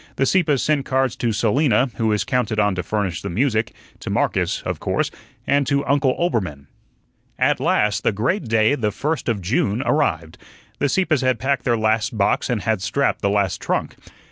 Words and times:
The 0.15 0.25
Sieppes 0.25 0.63
sent 0.63 0.83
cards 0.85 1.15
to 1.17 1.31
Selina, 1.31 1.91
who 1.97 2.07
was 2.07 2.23
counted 2.23 2.59
on 2.59 2.73
to 2.73 2.81
furnish 2.81 3.21
the 3.21 3.29
music; 3.29 3.71
to 3.99 4.09
Marcus, 4.09 4.63
of 4.63 4.79
course; 4.79 5.11
and 5.45 5.67
to 5.67 5.85
Uncle 5.85 6.15
Oelbermann. 6.17 6.65
At 7.37 7.59
last 7.59 8.01
the 8.01 8.11
great 8.11 8.45
day, 8.45 8.73
the 8.73 8.89
first 8.91 9.29
of 9.29 9.43
June, 9.43 9.83
arrived. 9.85 10.39
The 10.79 10.89
Sieppes 10.89 11.21
had 11.21 11.37
packed 11.37 11.65
their 11.65 11.77
last 11.77 12.17
box 12.17 12.49
and 12.49 12.63
had 12.63 12.81
strapped 12.81 13.21
the 13.21 13.29
last 13.29 13.61
trunk. 13.61 13.95